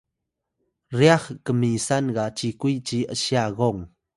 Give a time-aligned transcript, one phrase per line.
[0.97, 3.81] ryax kmisan ga cikuy ci ’sya gong